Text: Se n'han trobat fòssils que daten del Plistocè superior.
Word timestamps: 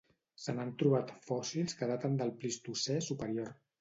Se 0.43 0.53
n'han 0.55 0.69
trobat 0.79 1.11
fòssils 1.27 1.77
que 1.81 1.91
daten 1.93 2.17
del 2.23 2.33
Plistocè 2.41 2.97
superior. 3.11 3.53